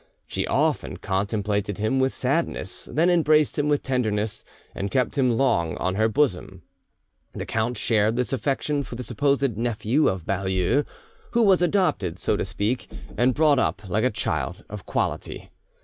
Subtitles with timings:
[0.25, 4.43] She often contemplated him with sadness, then embraced him with tenderness,
[4.73, 6.63] and kept him long on her bosom.
[7.33, 10.85] The count shared this affection for the supposed nephew of Baulieu,
[11.33, 15.51] who was adopted, so to speak, and brought up like a child of quality.